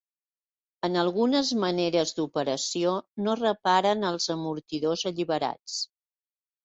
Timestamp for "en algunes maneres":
0.87-2.13